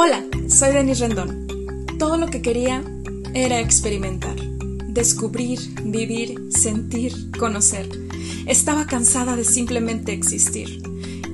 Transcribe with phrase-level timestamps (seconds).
[0.00, 1.48] Hola, soy Denis Rendón.
[1.98, 2.84] Todo lo que quería
[3.34, 4.36] era experimentar,
[4.86, 7.88] descubrir, vivir, sentir, conocer.
[8.46, 10.80] Estaba cansada de simplemente existir.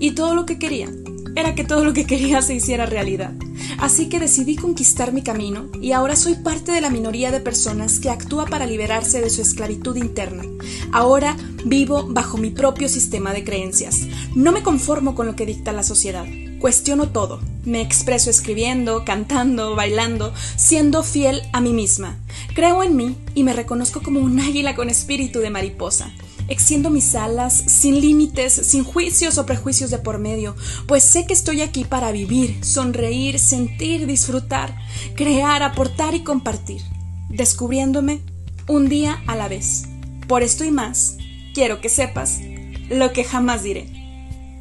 [0.01, 0.89] Y todo lo que quería
[1.37, 3.35] era que todo lo que quería se hiciera realidad.
[3.77, 7.99] Así que decidí conquistar mi camino y ahora soy parte de la minoría de personas
[8.01, 10.43] que actúa para liberarse de su esclavitud interna.
[10.91, 14.07] Ahora vivo bajo mi propio sistema de creencias.
[14.35, 16.25] No me conformo con lo que dicta la sociedad.
[16.65, 17.41] Cuestiono todo.
[17.67, 22.19] Me expreso escribiendo, cantando, bailando, siendo fiel a mí misma.
[22.55, 26.11] Creo en mí y me reconozco como un águila con espíritu de mariposa.
[26.49, 31.35] Extiendo mis alas sin límites, sin juicios o prejuicios de por medio, pues sé que
[31.35, 34.75] estoy aquí para vivir, sonreír, sentir, disfrutar,
[35.17, 36.81] crear, aportar y compartir,
[37.29, 38.23] descubriéndome
[38.69, 39.83] un día a la vez.
[40.27, 41.19] Por esto y más,
[41.53, 42.41] quiero que sepas
[42.89, 43.87] lo que jamás diré.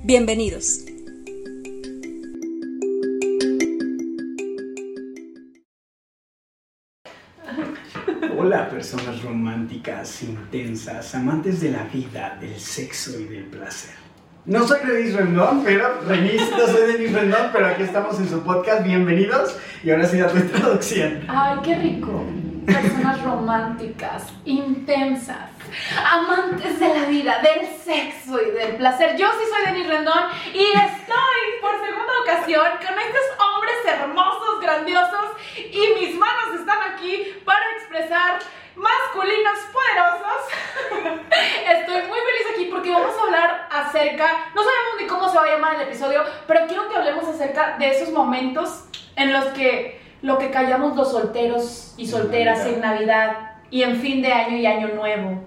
[0.03, 0.92] Bienvenidos.
[8.45, 13.95] Hola, personas románticas, intensas, amantes de la vida, del sexo y del placer.
[14.45, 18.41] No soy Denis Rendón, pero Renis, no soy Denis Rendón, pero aquí estamos en su
[18.41, 18.83] podcast.
[18.83, 19.57] Bienvenidos.
[19.81, 21.21] Y ahora sí, a tu introducción.
[21.29, 22.21] Ay, qué rico.
[22.65, 25.49] Personas románticas, intensas,
[26.05, 29.17] amantes de la vida, del sexo y del placer.
[29.17, 35.31] Yo sí soy Denis Rendón y estoy por segunda ocasión con estos hombres hermosos, grandiosos
[35.57, 38.39] y mis manos están aquí para expresar
[38.75, 41.19] masculinos poderosos.
[41.69, 45.43] Estoy muy feliz aquí porque vamos a hablar acerca, no sabemos ni cómo se va
[45.43, 50.02] a llamar el episodio, pero quiero que hablemos acerca de esos momentos en los que
[50.23, 54.65] lo que callamos los solteros y solteras en Navidad y en fin de año y
[54.65, 55.43] año nuevo.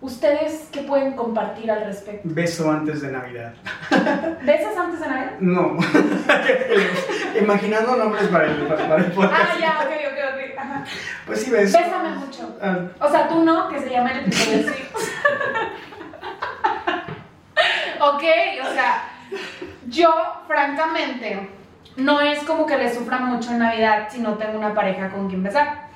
[0.00, 2.22] ¿Ustedes qué pueden compartir al respecto?
[2.24, 3.54] Beso antes de Navidad.
[4.42, 5.32] ¿Besas antes de Navidad?
[5.40, 5.76] No.
[7.40, 9.34] Imaginando nombres para el, para el podcast.
[9.34, 10.40] Ah, ya, ok, ok, ok.
[10.58, 10.84] Ajá.
[11.26, 11.78] Pues sí, beso.
[11.78, 12.56] Bésame mucho.
[12.60, 14.82] Ah, O sea, tú no, que se llama el episodio así.
[18.00, 18.24] ok,
[18.68, 19.04] o sea,
[19.88, 20.12] yo,
[20.48, 21.57] francamente,
[21.98, 25.28] no es como que le sufra mucho en Navidad si no tengo una pareja con
[25.28, 25.86] quien besar.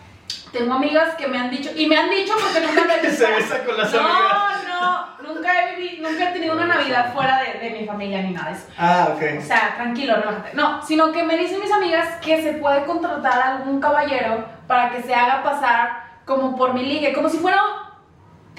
[0.52, 3.64] Tengo amigas que me han dicho, y me han dicho porque nunca me Se besa
[3.64, 4.64] con las no, amigas.
[4.68, 8.32] No, nunca he vivido, nunca he tenido una Navidad fuera de, de mi familia ni
[8.32, 8.66] nada de eso.
[8.78, 9.40] ah, O ok.
[9.42, 10.50] sea, tranquilo, relájate.
[10.54, 14.90] No, sino que me dicen mis amigas que se puede contratar a algún caballero para
[14.90, 17.60] que se haga pasar como por mi ligue, como si fuera,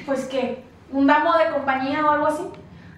[0.05, 2.43] pues que, un damo de compañía o algo así.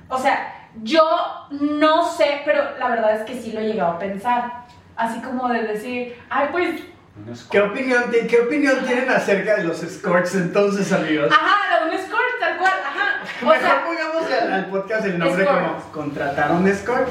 [0.08, 4.00] O sea, yo no sé, pero la verdad es que sí lo he llegado a
[4.00, 4.66] pensar.
[4.96, 6.82] Así como de decir, ay, pues,
[7.50, 11.32] ¿Qué opinión, ¿Qué opinión tienen acerca de los escorts entonces, amigos?
[11.32, 13.22] ajá, un escort, tal cual, ajá.
[13.42, 15.62] O Mejor sea, pongamos al, al podcast el nombre Escort.
[15.66, 17.08] como contratar un escort.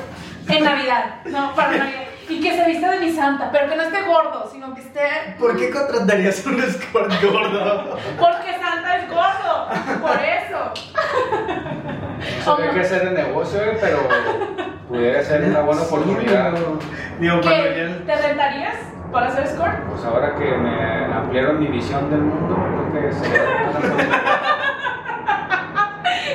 [0.49, 2.01] en Navidad, no, para Navidad.
[2.29, 5.37] Y que se vista de mi santa, pero que no esté gordo, sino que esté
[5.39, 7.99] ¿Por qué contratarías un escort gordo?
[8.19, 9.69] Porque Santa es gordo,
[10.01, 10.73] por eso.
[12.63, 13.99] Hay que hacer el negocio, eh, pero
[14.89, 16.53] pudiera ser una buena oportunidad.
[17.21, 18.05] Digo, cuando ¿Qué?
[18.07, 18.15] ya...
[18.15, 18.77] ¿Te rentarías
[19.13, 19.83] para hacer score?
[19.89, 22.57] Pues ahora que me ampliaron mi visión del mundo,
[22.93, 24.21] creo que sería una buena oportunidad.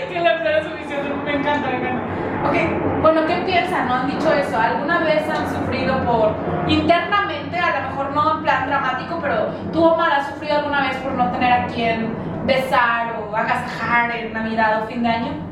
[0.08, 2.04] Que le ampliara su visión, me encanta, me encanta.
[2.48, 3.88] Ok, bueno, ¿qué piensan?
[3.88, 4.58] ¿No han dicho eso?
[4.58, 6.34] ¿Alguna vez han sufrido por
[6.68, 10.98] internamente, a lo mejor no en plan dramático, pero tú, Omar, has sufrido alguna vez
[10.98, 12.14] por no tener a quien
[12.46, 15.49] besar o agasajar en Navidad o fin de año?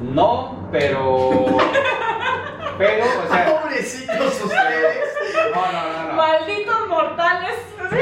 [0.00, 1.46] No, pero.
[2.78, 3.60] Pero, o sea.
[3.60, 4.96] Pobrecitos ustedes.
[5.54, 6.14] No, no, no, no.
[6.14, 7.54] Malditos mortales.
[7.90, 7.98] ¿Sí?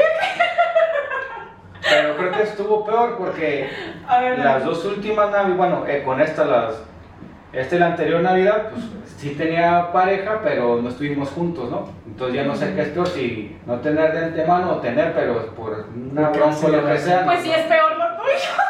[1.89, 3.69] Pero creo que estuvo peor porque
[4.07, 6.75] A ver, las dos últimas Navidades, bueno, eh, con esta, las.
[7.51, 8.85] Esta y la anterior Navidad, pues
[9.17, 11.89] sí tenía pareja, pero no estuvimos juntos, ¿no?
[12.05, 15.47] Entonces ya no sé qué es peor, si no tener de antemano o tener, pero
[15.55, 17.25] por una bronca o lo que sea.
[17.25, 18.63] Pues sí es peor lo tuyo.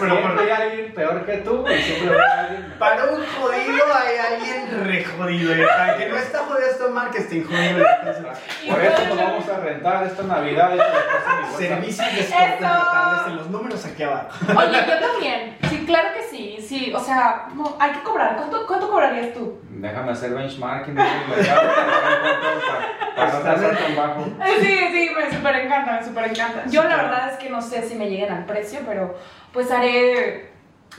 [0.00, 2.74] Siempre, hay alguien peor que tú y siempre va a haber alguien.
[2.78, 5.54] Para un jodido hay alguien re jodido.
[5.54, 7.86] Y para que no está jodido es tomar que esté jodido.
[8.70, 10.72] Por eso nos vamos a rentar esta Navidad.
[10.72, 11.68] esta de.
[11.68, 14.28] Servicios de escort contratables en los números aquí abajo.
[14.56, 15.58] Oye, yo también.
[15.68, 16.56] Sí, claro que sí.
[16.66, 18.36] Sí, o sea, no, hay que cobrar.
[18.36, 19.60] ¿Cuánto, cuánto cobrarías tú?
[19.68, 21.68] Déjame hacer benchmarking en el mercado
[23.16, 24.24] para, no estar tan bajo.
[24.60, 26.64] Sí, sí, me súper encanta, me súper encanta.
[26.66, 29.16] Yo la verdad es que no sé si me lleguen al precio, pero
[29.52, 30.50] pues haré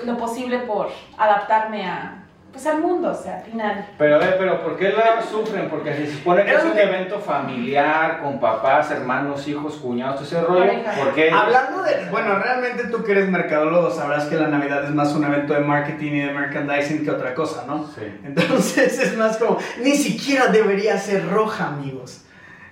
[0.05, 2.21] lo posible por adaptarme a
[2.51, 3.87] pues al mundo, o sea, al final.
[3.97, 5.69] Pero a ver, pero ¿por qué la sufren?
[5.69, 10.59] Porque se supone que es un evento familiar, con papás, hermanos, hijos, cuñados, ese rollo.
[10.59, 10.91] Pareja.
[10.91, 11.31] ¿Por qué?
[11.31, 15.23] Hablando de, bueno, realmente tú que eres mercadólogo sabrás que la Navidad es más un
[15.23, 17.87] evento de marketing y de merchandising que otra cosa, ¿no?
[17.87, 18.19] Sí.
[18.25, 22.25] Entonces es más como, ni siquiera debería ser roja, amigos.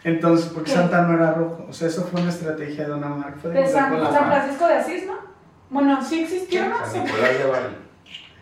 [0.04, 0.78] Entonces, porque ¿Qué?
[0.78, 1.68] Santa no era rojo.
[1.70, 3.38] O sea, eso fue una estrategia de una marca.
[3.42, 3.98] Fue De San.
[4.12, 5.30] San Francisco de Asís, ¿no?
[5.70, 6.78] Bueno, sí existió, ¿no?
[6.86, 7.76] San Nicolás de Bari.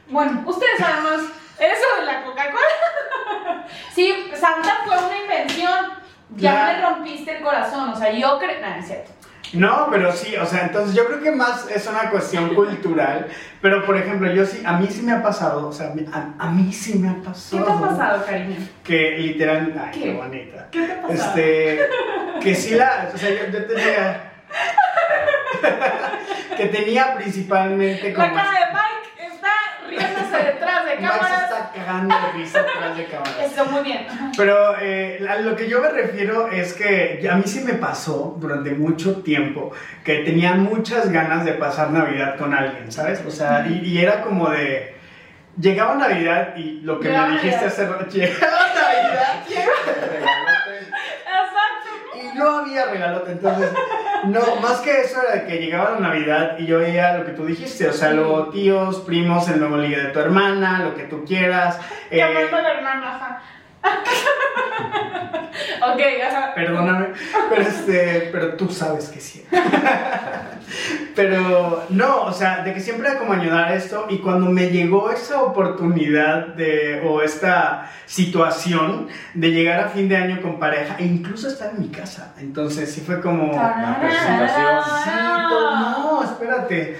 [0.10, 1.22] Bueno, ustedes saben más
[1.60, 3.66] eso de la Coca-Cola.
[3.96, 5.86] sí, Santa fue una invención.
[6.36, 6.66] Ya Ya.
[6.74, 8.62] me rompiste el corazón, o sea, yo creo.
[8.62, 9.12] No, es cierto.
[9.54, 13.28] No, pero sí, o sea, entonces yo creo que más es una cuestión cultural.
[13.62, 16.50] Pero, por ejemplo, yo sí, a mí sí me ha pasado, o sea, a, a
[16.52, 17.64] mí sí me ha ¿Qué pasado.
[17.66, 18.56] te ha pasado, cariño?
[18.84, 20.14] Que literal, ay, qué, ¿Qué?
[20.14, 20.68] bonita.
[20.72, 21.30] ¿Qué te ha pasado?
[21.38, 21.80] Este,
[22.42, 24.32] que sí la, o sea, yo, yo tenía,
[26.58, 28.28] que tenía principalmente como...
[28.28, 29.52] La cara de Mike está
[29.88, 31.44] riéndose detrás de cámaras.
[31.44, 33.52] está cagando de risa atrás de cámaras.
[33.52, 34.08] Eso, muy bien.
[34.36, 38.36] Pero eh, a lo que yo me refiero es que a mí sí me pasó
[38.40, 39.72] durante mucho tiempo
[40.04, 43.24] que tenía muchas ganas de pasar Navidad con alguien, ¿sabes?
[43.26, 44.96] O sea, y, y era como de...
[45.60, 47.74] Llegaba Navidad y lo que Llegaba me dijiste Navidad.
[47.74, 49.44] hace rato, llegaba Navidad
[51.26, 51.90] Exacto.
[52.16, 53.72] y no había regalote, entonces,
[54.26, 57.46] no, más que eso era que llegaba la Navidad y yo veía lo que tú
[57.46, 61.24] dijiste, o sea, los tíos, primos, el nuevo ligue de tu hermana, lo que tú
[61.26, 61.80] quieras.
[62.10, 63.42] eh, Llamando a la hermana, ajá.
[65.94, 66.54] ok, ajá.
[66.56, 67.08] Perdóname,
[67.50, 69.46] pero, este, pero tú sabes que sí.
[71.16, 74.70] Pero no, o sea, de que siempre era como ayudar a esto y cuando me
[74.70, 80.96] llegó esa oportunidad de, o esta situación de llegar a fin de año con pareja
[81.00, 83.52] e incluso estar en mi casa, entonces sí fue como...
[83.54, 84.84] La presentación.
[85.04, 85.10] Sí,
[85.50, 87.00] todo- no, espérate.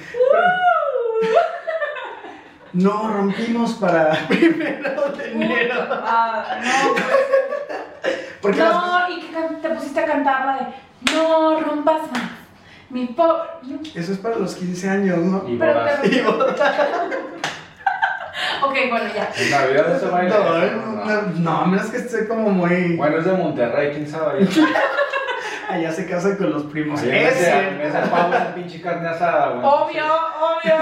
[2.78, 5.88] No, rompimos para primero de enero.
[6.06, 11.60] Ah, no, pues, Porque las- no, y que te pusiste a cantar la de No
[11.62, 12.22] rompas más.
[12.90, 13.44] Mi pobre.
[13.96, 15.44] Eso es para los 15 años, ¿no?
[15.50, 16.02] Y Pero bodas.
[16.02, 16.56] te- Y bodas.
[18.62, 19.30] Ok, bueno, ya.
[19.36, 20.30] En Navidad eso va a ir.
[20.30, 22.96] No, no, no, a menos que esté como muy.
[22.96, 24.48] Bueno, es de Monterrey, quién sabe.
[25.70, 27.02] Allá se casa con los primos.
[27.04, 27.52] Ese.
[28.12, 29.66] pavo, esa pinche carne asada, güey.
[29.66, 30.06] Obvio,
[30.40, 30.76] obvio.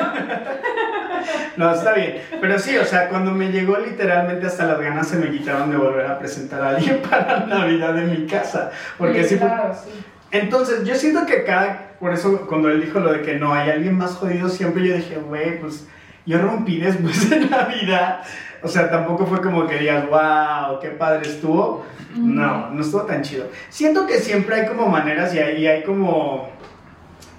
[1.57, 2.21] No, está bien.
[2.41, 5.77] Pero sí, o sea, cuando me llegó literalmente hasta las ganas se me quitaron de
[5.77, 8.71] volver a presentar a alguien para Navidad en mi casa.
[8.97, 9.47] Porque sí fue.
[9.47, 9.91] Claro, sí.
[10.31, 11.91] Entonces, yo siento que cada.
[11.99, 14.95] Por eso, cuando él dijo lo de que no hay alguien más jodido, siempre yo
[14.95, 15.87] dije, güey, pues
[16.25, 18.21] yo rompí después de Navidad.
[18.61, 21.85] O sea, tampoco fue como que digas, wow, qué padre estuvo.
[22.15, 23.47] No, no estuvo tan chido.
[23.69, 26.49] Siento que siempre hay como maneras y hay, y hay como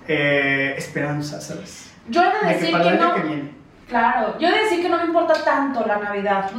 [0.07, 1.91] eh, esperanza, ¿sabes?
[2.09, 3.15] Yo he de decir que no.
[3.15, 3.57] que.
[3.89, 6.51] Claro, yo he de decir que no me importa tanto la Navidad.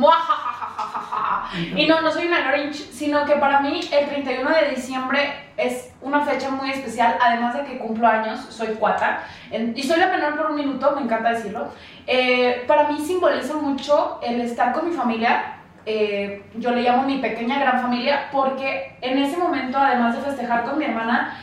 [1.76, 5.94] Y no, no soy una Grinch, sino que para mí el 31 de diciembre es
[6.02, 10.38] una fecha muy especial, además de que cumplo años, soy cuata, y soy la menor
[10.38, 11.70] por un minuto, me encanta decirlo.
[12.06, 17.18] Eh, para mí simboliza mucho el estar con mi familia, eh, yo le llamo mi
[17.20, 21.38] pequeña gran familia, porque en ese momento, además de festejar con mi hermana,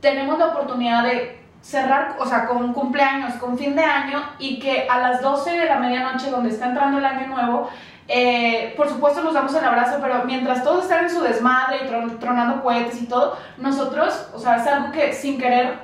[0.00, 4.86] tenemos la oportunidad de cerrar, o sea, con cumpleaños, con fin de año y que
[4.90, 7.70] a las 12 de la medianoche, donde está entrando el año nuevo,
[8.08, 11.88] eh, por supuesto nos damos el abrazo, pero mientras todos están en su desmadre y
[11.88, 15.78] tron- tronando cohetes y todo, nosotros, o sea, es algo que sin querer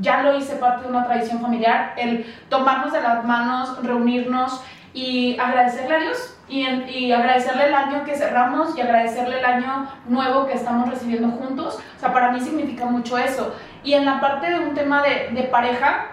[0.00, 5.36] ya lo hice parte de una tradición familiar, el tomarnos de las manos, reunirnos y
[5.38, 10.46] agradecerle a Dios y, y agradecerle el año que cerramos y agradecerle el año nuevo
[10.46, 11.78] que estamos recibiendo juntos.
[11.96, 13.54] O sea, para mí significa mucho eso.
[13.84, 16.08] Y en la parte de un tema de, de pareja,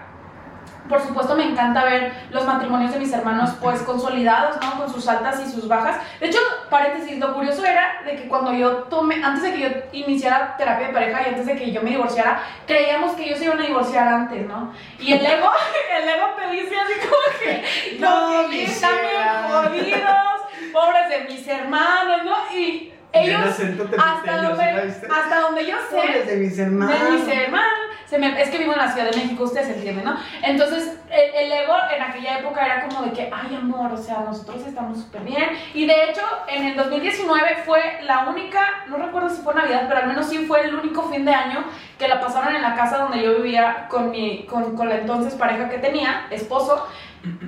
[0.88, 4.78] por supuesto me encanta ver los matrimonios de mis hermanos pues consolidados, ¿no?
[4.78, 5.96] Con sus altas y sus bajas.
[6.20, 6.38] De hecho,
[6.68, 10.88] paréntesis, lo curioso era de que cuando yo tomé, antes de que yo iniciara terapia
[10.88, 13.66] de pareja y antes de que yo me divorciara, creíamos que ellos se iban a
[13.66, 14.72] divorciar antes, ¿no?
[14.98, 15.50] Y el ego,
[16.02, 21.46] el ego te dice así como que, No, que están bien jodidos, pobres de mis
[21.46, 22.56] hermanos, ¿no?
[22.56, 27.00] Y ellos, acento hasta tepiteño, ¿sí la donde, hasta donde yo sé, de mis hermanos.
[27.02, 27.68] de mis hermanos.
[28.06, 30.14] Se me- es que vivo en la Ciudad de México, ustedes entienden, ¿no?
[30.42, 34.20] Entonces, el, el ego en aquella época era como de que, ay, amor, o sea,
[34.20, 35.48] nosotros estamos súper bien.
[35.72, 40.00] Y de hecho, en el 2019 fue la única, no recuerdo si fue Navidad, pero
[40.00, 41.64] al menos sí fue el único fin de año
[41.98, 45.32] que la pasaron en la casa donde yo vivía con, mi, con, con la entonces
[45.34, 46.86] pareja que tenía, esposo.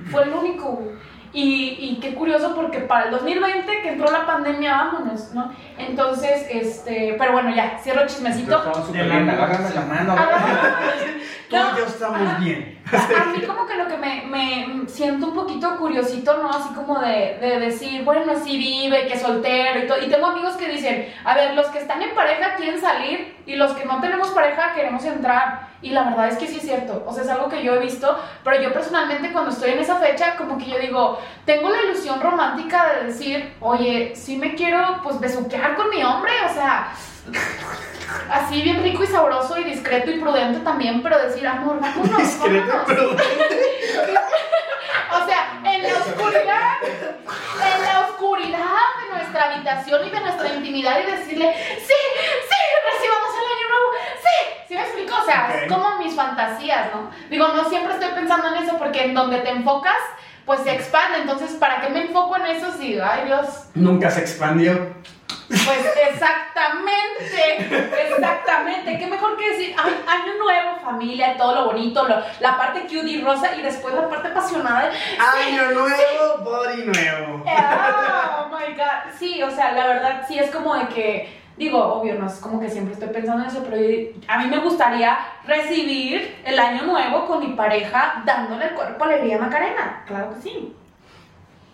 [0.09, 0.81] Fue el único.
[1.37, 5.51] Y, y qué curioso porque para el 2020 que entró la pandemia, vámonos, ¿no?
[5.77, 8.57] Entonces, este, pero bueno, ya, cierro el chismecito.
[8.93, 9.33] De bien, la-
[9.75, 10.15] la mano.
[11.49, 12.75] Tú y yo estamos bien.
[12.91, 16.51] A, a mí como que lo que me, me siento un poquito curiosito, ¿no?
[16.51, 20.03] Así como de, de decir, bueno, sí vive, que soltero y todo.
[20.03, 23.55] Y tengo amigos que dicen, a ver, los que están en pareja quieren salir y
[23.55, 25.69] los que no tenemos pareja queremos entrar.
[25.81, 27.79] Y la verdad es que sí es cierto, o sea, es algo que yo he
[27.79, 31.81] visto, pero yo personalmente cuando estoy en esa fecha, como que yo digo, tengo la
[31.83, 36.91] ilusión romántica de decir, oye, sí me quiero pues besuquear con mi hombre, o sea,
[38.31, 42.67] así bien rico y sabroso y discreto y prudente también, pero decir, amor, vámonos, Discreto,
[42.67, 42.85] vámonos".
[42.85, 43.83] prudente.
[45.11, 50.99] O sea, en la oscuridad, en la oscuridad de nuestra habitación y de nuestra intimidad
[50.99, 51.93] y decirle, sí,
[52.49, 53.87] sí, recibamos el año nuevo,
[54.21, 55.15] sí, ¿sí me explico?
[55.21, 57.09] O sea, es como mis fantasías, ¿no?
[57.29, 59.97] Digo, no siempre estoy pensando en eso porque en donde te enfocas,
[60.45, 64.21] pues se expande, entonces, ¿para qué me enfoco en eso si, ay Dios, Nunca se
[64.21, 64.93] expandió.
[65.65, 68.97] Pues exactamente, exactamente.
[68.97, 73.07] Qué mejor que decir, ay, año nuevo, familia, todo lo bonito, lo- la parte cute
[73.09, 74.91] y rosa y después la parte apasionada.
[75.19, 77.43] Año nuevo, body nuevo.
[77.45, 79.11] Oh my god.
[79.17, 82.59] Sí, o sea, la verdad sí es como de que, digo, obvio, no es como
[82.59, 86.83] que siempre estoy pensando en eso, pero yo- a mí me gustaría recibir el año
[86.83, 90.03] nuevo con mi pareja dándole el cuerpo a alegría a Macarena.
[90.07, 90.75] Claro que sí.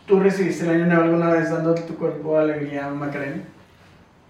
[0.07, 3.43] ¿Tú recibiste el año nuevo alguna vez dando tu cuerpo a alegría, Macarena?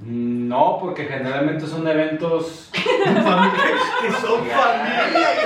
[0.03, 2.69] No, porque generalmente son eventos.
[2.73, 2.91] Que son
[3.23, 3.59] familia,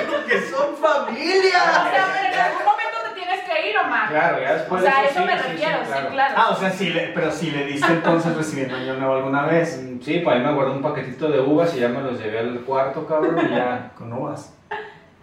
[0.01, 1.51] hijo, que son O familia.
[1.51, 4.07] sea, pero en algún momento te tienes que ir, Omar.
[4.09, 5.91] Claro, ya O después de sea, a eso eso sí, me sí, sí, refiero, sí,
[6.11, 6.33] claro.
[6.37, 9.81] Ah, o sea, sí, le, pero sí le diste entonces recibiendo año nuevo alguna vez.
[9.83, 12.39] Mm, Sí, pues ahí me guardé un paquetito de uvas y ya me los llevé
[12.39, 13.91] al cuarto, cabrón, y ya.
[13.97, 14.53] Con uvas.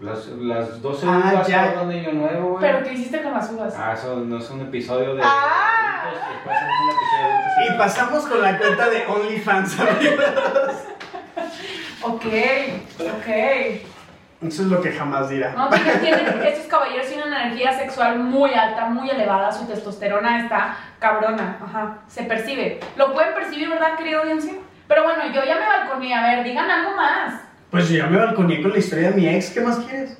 [0.00, 1.66] Las, las 12 Ah, uvas ya.
[1.72, 2.60] cabrón, de año nuevo, güey.
[2.60, 3.74] Pero ¿qué hiciste con las uvas?
[3.78, 5.81] Ah, eso no es un episodio de Ah.
[6.02, 7.74] Adultos, de adultos.
[7.74, 10.24] Y pasamos con la cuenta de OnlyFans, amigos.
[12.02, 12.24] Ok,
[12.98, 13.28] ok.
[14.42, 15.52] Eso es lo que jamás dirá.
[15.52, 20.42] No, tienen, tienen- estos caballeros tienen una energía sexual muy alta, muy elevada, su testosterona
[20.42, 22.80] está cabrona, ajá, se percibe.
[22.96, 24.54] Lo pueden percibir, ¿verdad, querido audiencia?
[24.88, 27.40] Pero bueno, yo ya me balconé, a ver, digan algo más.
[27.70, 30.18] Pues yo ya me balconé con la historia de mi ex, ¿qué más quieres?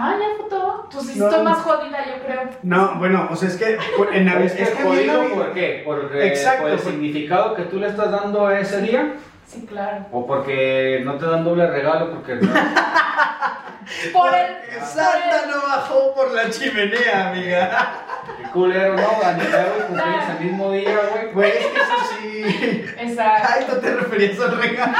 [0.00, 0.88] Ah, ya fue todo.
[0.92, 1.28] Pues sí, No.
[1.28, 2.40] estoy más jodida, yo creo.
[2.62, 3.76] No, bueno, o sea, es que
[4.12, 4.44] en Navidad.
[4.46, 5.82] Es que Es que jodido, Navidad- ¿por qué?
[5.84, 9.14] ¿Por, Exacto, por el por- significado que tú le estás dando a ese día?
[9.46, 10.06] Sí, claro.
[10.12, 12.10] ¿O porque no te dan doble regalo?
[12.12, 12.48] Porque no.
[14.12, 14.46] Por el.
[14.84, 17.90] Santa no bajó por la chimenea, amiga.
[18.36, 19.26] Qué culero, ¿no?
[19.26, 21.32] Año nuevo y cumpleaños el mismo día, güey.
[21.32, 22.84] Güey, es que eso sí.
[22.98, 23.48] Exacto.
[23.54, 24.92] Ay, no te referías al regalo.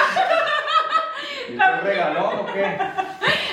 [1.50, 2.78] ¿Y fue regalón o qué?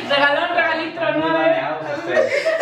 [0.09, 1.33] Regalito, muy ¿no?
[1.33, 2.33] dañados ustedes.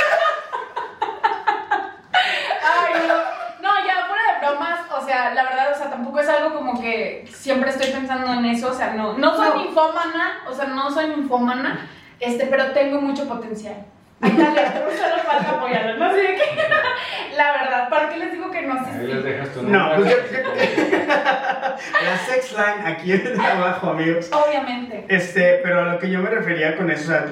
[2.64, 3.14] Ay, no.
[3.62, 6.80] No, ya fuera de bromas, o sea, la verdad, o sea, tampoco es algo como
[6.82, 9.56] que siempre estoy pensando en eso, o sea, no, no soy No.
[9.64, 11.88] ninfómana, o sea, no soy ninfómana,
[12.20, 13.86] este, pero tengo mucho potencial.
[14.24, 16.42] Hay talento, solo falta apoyarlo, no sé de qué.
[17.38, 18.76] La verdad, ¿para qué les digo que no?
[18.86, 19.14] Sí, Ahí sí.
[19.14, 20.18] les dejas tu No, pues yo-
[22.04, 24.30] La sex line aquí en abajo, amigos.
[24.32, 25.06] Obviamente.
[25.10, 27.26] Este, pero a lo que yo me refería con eso, o sea,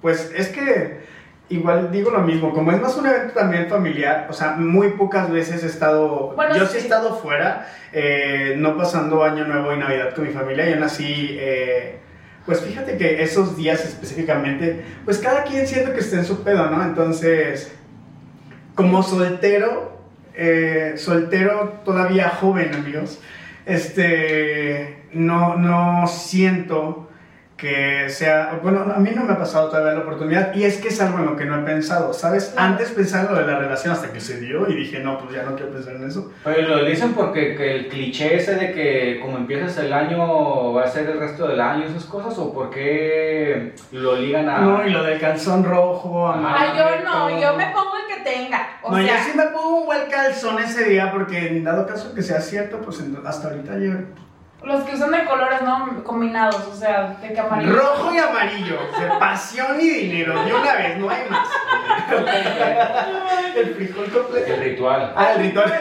[0.00, 1.00] pues es que
[1.50, 5.30] igual digo lo mismo, como es más un evento también familiar, o sea, muy pocas
[5.30, 9.78] veces he estado, Bueno, yo sí he estado fuera, eh, no pasando Año Nuevo y
[9.78, 11.98] Navidad con mi familia, y aún así, eh,
[12.48, 16.70] pues fíjate que esos días específicamente, pues cada quien siento que está en su pedo,
[16.70, 16.82] ¿no?
[16.82, 17.70] Entonces,
[18.74, 20.00] como soltero,
[20.34, 23.20] eh, soltero todavía joven, amigos,
[23.66, 27.07] este, no, no siento
[27.58, 30.88] que sea, bueno, a mí no me ha pasado todavía la oportunidad y es que
[30.88, 32.54] es algo en lo que no he pensado, ¿sabes?
[32.56, 35.42] Antes pensaba lo de la relación hasta que se dio y dije, no, pues ya
[35.42, 36.32] no quiero pensar en eso.
[36.44, 40.84] Pero lo dicen porque que el cliché ese de que como empiezas el año va
[40.84, 44.60] a ser el resto del año, esas cosas, o por qué lo ligan a.
[44.60, 46.84] No, y lo del calzón rojo, amarillo.
[46.84, 48.68] Ay, yo no, yo me pongo el que tenga.
[48.82, 51.88] O no, sea, yo sí me pongo un buen calzón ese día porque en dado
[51.88, 53.94] caso que sea cierto, pues hasta ahorita yo...
[54.62, 56.02] los que usan de colores, ¿no?
[56.04, 57.72] Combinados, o sea, de que amarillo.
[57.78, 61.48] Rojo y amarillo, de pasión y dinero, de una vez, no hay más.
[63.56, 64.54] El frijol completo.
[64.54, 65.12] El ritual.
[65.16, 65.72] Ah, el ritual.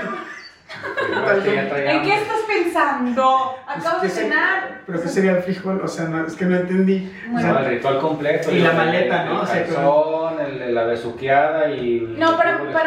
[1.07, 3.55] ¿En qué estás pensando?
[3.65, 4.81] Acabo de cenar.
[4.85, 5.81] ¿Pero qué sería el frijol?
[5.83, 7.11] O sea, no, es que no entendí.
[7.27, 7.53] O Bueno.
[7.53, 8.51] Sea, el ritual completo.
[8.51, 9.39] Y la el- maleta, el- ¿no?
[9.39, 12.15] O El sea, calzón, el- la besuqueada y.
[12.17, 12.86] No, pero para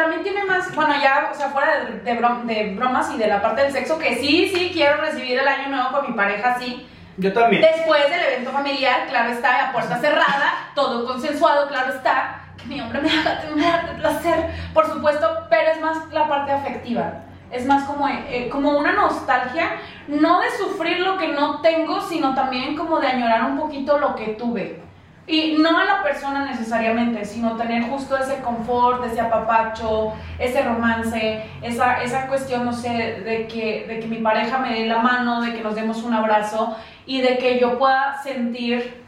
[0.75, 3.71] bueno, ya, o sea, fuera de, de brom- de bromas y de la parte del
[3.71, 6.87] sexo, que sí, sí, quiero recibir el año nuevo con mi pareja, sí.
[7.17, 7.61] yo también.
[7.61, 12.81] Después del evento familiar, claro está, a puerta cerrada, todo consensuado, claro está, que mi
[12.81, 17.13] hombre me haga tener placer, por supuesto, pero es más la parte afectiva.
[17.51, 19.71] Es más como, eh, como una nostalgia,
[20.07, 24.15] no de sufrir lo que no tengo, sino también como de añorar un poquito lo
[24.15, 24.81] que tuve.
[25.27, 31.45] Y no a la persona necesariamente, sino tener justo ese confort, ese apapacho, ese romance,
[31.61, 35.41] esa, esa cuestión, no sé, de que, de que mi pareja me dé la mano,
[35.41, 36.75] de que nos demos un abrazo
[37.05, 39.01] y de que yo pueda sentir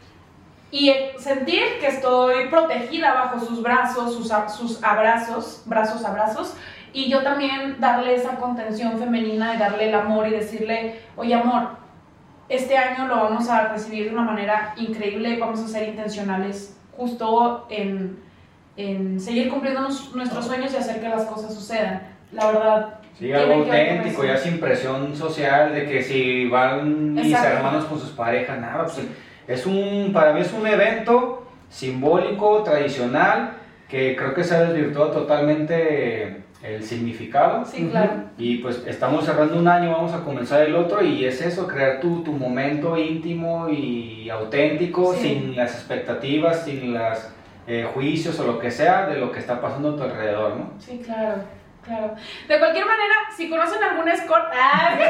[0.70, 6.56] y sentir que estoy protegida bajo sus brazos, sus, sus abrazos, brazos, abrazos,
[6.92, 11.83] y yo también darle esa contención femenina y darle el amor y decirle, oye amor,
[12.48, 17.66] este año lo vamos a recibir de una manera increíble, vamos a ser intencionales justo
[17.70, 18.18] en,
[18.76, 19.80] en seguir cumpliendo
[20.14, 22.02] nuestros sueños y hacer que las cosas sucedan.
[22.32, 22.94] La verdad.
[23.18, 28.10] Sí, algo auténtico, ya sin presión social de que si van mis hermanos con sus
[28.10, 29.06] parejas, nada, pues
[29.46, 33.52] es un, para mí es un evento simbólico, tradicional,
[33.88, 37.64] que creo que se ha desvirtuado totalmente el significado.
[37.64, 38.24] Sí, claro.
[38.38, 42.00] Y pues estamos cerrando un año, vamos a comenzar el otro y es eso, crear
[42.00, 47.28] tu, tu momento íntimo y auténtico, sin las expectativas, sin los
[47.66, 50.72] eh, juicios o lo que sea de lo que está pasando a tu alrededor, ¿no?
[50.78, 51.42] Sí, claro,
[51.84, 52.14] claro.
[52.48, 54.50] De cualquier manera, si conocen algún escort...
[54.54, 54.96] ¡Ah!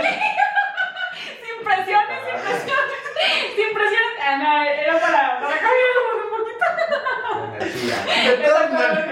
[1.22, 4.10] sin presiones, sin presiones, sin presiones.
[4.20, 6.23] Ah, no, era para, para cambiar
[7.58, 9.04] De todas maneras.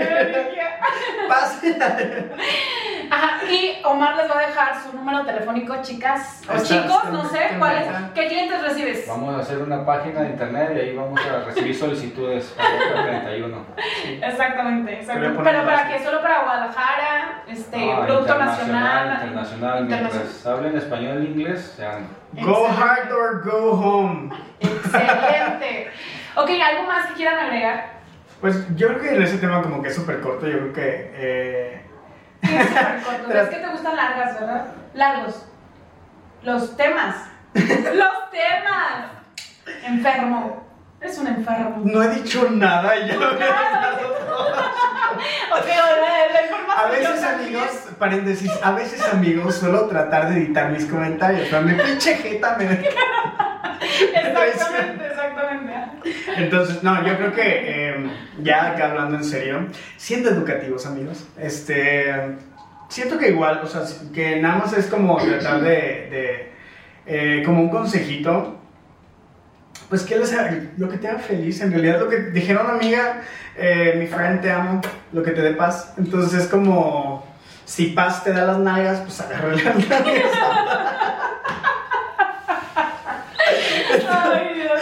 [3.10, 7.50] Ajá, y Omar les va a dejar su número telefónico, chicas o chicos, no sé,
[7.58, 7.86] ¿cuál es?
[8.14, 9.06] ¿Qué clientes recibes?
[9.06, 13.66] Vamos a hacer una página de internet y ahí vamos a recibir solicitudes para 31.
[14.22, 15.42] Exactamente, exactamente.
[15.42, 16.02] Pero para qué?
[16.02, 19.14] Solo para Guadalajara, este, Producto Nacional.
[19.14, 22.08] Internacional, mientras hablen español e inglés, sean.
[22.40, 24.34] Go hard or go home.
[24.60, 25.90] Excelente.
[26.34, 28.01] ok, ¿algo más que quieran agregar?
[28.42, 31.12] Pues yo creo que en ese tema como que es súper corto, yo creo que...
[31.14, 31.80] Eh...
[32.42, 33.38] es súper corto?
[33.38, 34.66] es que te gustan largas, ¿verdad?
[34.94, 35.46] Largos.
[36.42, 37.14] Los temas.
[37.54, 39.12] Los temas.
[39.84, 40.66] Enfermo.
[41.00, 41.82] Es un enfermo.
[41.84, 43.26] No he dicho nada y ya me
[46.76, 51.46] A veces, amigos, paréntesis, a veces, amigos, suelo tratar de editar mis comentarios.
[51.48, 52.64] Pero mi pinche jeta me.
[54.14, 55.81] exactamente, exactamente.
[56.36, 58.10] Entonces, no, yo creo que em,
[58.42, 59.66] ya acá hablando en serio,
[59.96, 62.36] siendo educativos, amigos, este.
[62.88, 63.82] Siento que igual, o sea,
[64.12, 65.68] que nada más es como tratar de.
[65.70, 66.52] de
[67.04, 68.62] eh, como un consejito
[69.92, 70.16] pues que
[70.78, 73.20] lo que te haga feliz, en realidad lo que dijeron amiga,
[73.58, 74.80] eh, mi friend te amo,
[75.12, 77.26] lo que te dé paz, entonces es como,
[77.66, 79.76] si paz te da las nalgas, pues agárrale las.
[84.08, 84.80] Ay, Dios.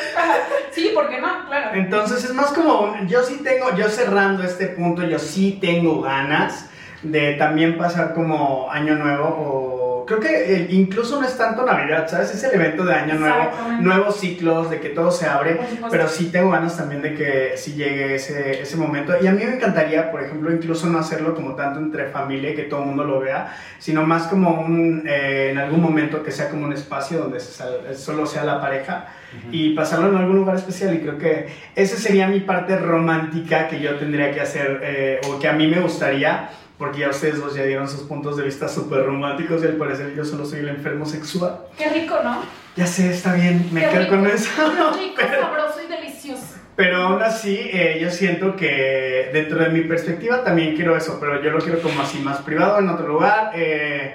[0.81, 1.45] Sí, ¿por qué no?
[1.47, 1.75] Claro.
[1.75, 6.71] Entonces es más como, yo sí tengo, yo cerrando este punto, yo sí tengo ganas
[7.03, 9.80] de también pasar como año nuevo o
[10.11, 12.35] creo que eh, incluso no es tanto Navidad, ¿sabes?
[12.35, 16.31] Es el evento de Año Nuevo, nuevos ciclos, de que todo se abre, pero sí
[16.33, 19.13] tengo ganas también de que sí llegue ese, ese momento.
[19.23, 22.65] Y a mí me encantaría, por ejemplo, incluso no hacerlo como tanto entre familia, que
[22.65, 26.49] todo el mundo lo vea, sino más como un, eh, en algún momento que sea
[26.51, 29.07] como un espacio donde solo sea la pareja
[29.53, 30.93] y pasarlo en algún lugar especial.
[30.93, 31.47] Y creo que
[31.77, 35.69] esa sería mi parte romántica que yo tendría que hacer, eh, o que a mí
[35.69, 39.67] me gustaría porque ya ustedes dos ya dieron sus puntos de vista súper románticos y
[39.67, 41.59] al parecer yo solo soy el enfermo sexual.
[41.77, 42.43] Qué rico, ¿no?
[42.75, 44.49] Ya sé, está bien, me quedo con eso.
[44.57, 46.55] Qué rico, sabroso y delicioso.
[46.77, 51.43] Pero aún así, eh, yo siento que dentro de mi perspectiva también quiero eso, pero
[51.43, 54.15] yo lo quiero como así más privado, en otro lugar, eh,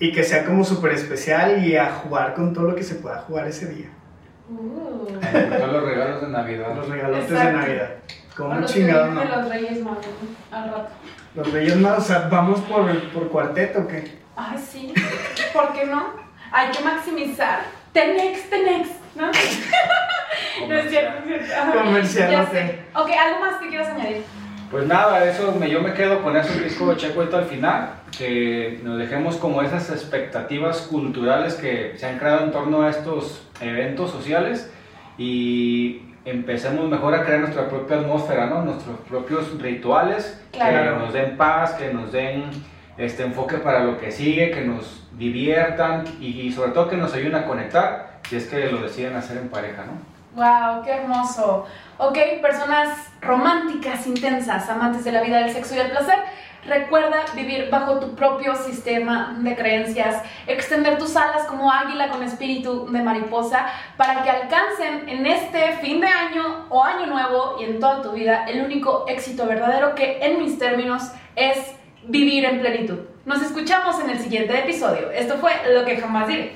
[0.00, 3.18] y que sea como súper especial y a jugar con todo lo que se pueda
[3.18, 3.86] jugar ese día.
[4.48, 5.06] Uh.
[5.06, 6.74] Con los regalos de Navidad.
[6.74, 7.90] Los regalotes de Navidad.
[8.36, 9.24] Como un chingado, ¿no?
[9.24, 10.06] los Reyes Magos,
[10.50, 10.90] al rato.
[11.34, 14.18] Los Reyes Magos, o sea, ¿vamos por, por cuarteto o qué?
[14.36, 14.92] Ay, sí.
[15.52, 16.12] ¿Por qué no?
[16.50, 17.60] Hay que maximizar.
[17.92, 18.52] The next,
[19.16, 19.26] ¿no?
[20.68, 21.78] no es cierto, es cierto.
[21.78, 23.02] Comercial, ok.
[23.02, 24.22] Ok, ¿algo más que quieras añadir?
[24.70, 28.78] Pues nada, eso me, yo me quedo con eso que dijo Checo al final, que
[28.84, 34.12] nos dejemos como esas expectativas culturales que se han creado en torno a estos eventos
[34.12, 34.72] sociales
[35.18, 38.62] y empecemos mejor a crear nuestra propia atmósfera, ¿no?
[38.62, 40.60] Nuestros propios rituales que
[40.98, 42.44] nos den paz, que nos den
[42.98, 47.34] este enfoque para lo que sigue, que nos diviertan y, sobre todo que nos ayuden
[47.34, 50.10] a conectar si es que lo deciden hacer en pareja, ¿no?
[50.34, 51.66] Wow, qué hermoso.
[51.98, 56.18] Ok, personas románticas, intensas, amantes de la vida, del sexo y del placer
[56.70, 62.86] Recuerda vivir bajo tu propio sistema de creencias, extender tus alas como águila con espíritu
[62.92, 67.80] de mariposa para que alcancen en este fin de año o año nuevo y en
[67.80, 73.00] toda tu vida el único éxito verdadero que en mis términos es vivir en plenitud.
[73.24, 75.10] Nos escuchamos en el siguiente episodio.
[75.10, 76.54] Esto fue lo que jamás diré.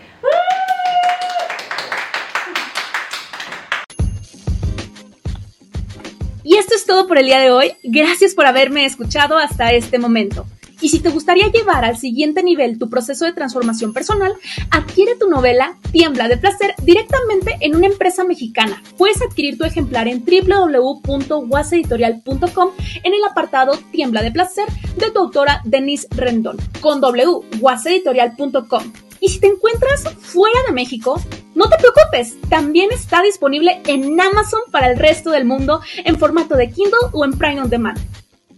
[6.87, 7.73] Todo por el día de hoy.
[7.83, 10.47] Gracias por haberme escuchado hasta este momento.
[10.81, 14.35] Y si te gustaría llevar al siguiente nivel tu proceso de transformación personal,
[14.71, 18.83] adquiere tu novela Tiembla de Placer directamente en una empresa mexicana.
[18.99, 22.71] Puedes adquirir tu ejemplar en www.guaseditorial.com
[23.03, 24.67] en el apartado Tiembla de Placer
[24.97, 28.93] de tu autora Denise Rendón con www.guaseditorial.com.
[29.21, 31.19] Y si te encuentras fuera de México,
[31.55, 36.57] no te preocupes, también está disponible en Amazon para el resto del mundo en formato
[36.57, 37.99] de Kindle o en Prime on Demand.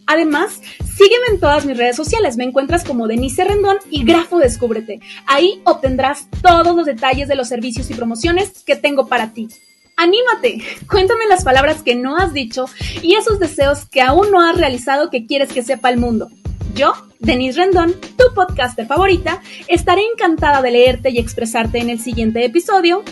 [0.07, 5.01] Además, sígueme en todas mis redes sociales, me encuentras como Denise Rendón y Grafo Descúbrete.
[5.27, 9.49] Ahí obtendrás todos los detalles de los servicios y promociones que tengo para ti.
[9.97, 10.63] ¡Anímate!
[10.89, 12.67] Cuéntame las palabras que no has dicho
[13.03, 16.29] y esos deseos que aún no has realizado que quieres que sepa el mundo.
[16.77, 22.45] Yo, Denise Rendón, tu podcaster favorita, estaré encantada de leerte y expresarte en el siguiente
[22.45, 23.03] episodio,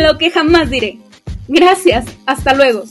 [0.00, 0.98] lo que jamás diré.
[1.46, 2.82] Gracias, hasta luego.